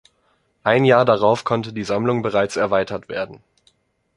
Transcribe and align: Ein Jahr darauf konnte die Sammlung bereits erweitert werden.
Ein 0.63 0.83
Jahr 0.83 1.05
darauf 1.05 1.43
konnte 1.43 1.73
die 1.73 1.83
Sammlung 1.83 2.23
bereits 2.23 2.55
erweitert 2.55 3.07
werden. 3.07 3.43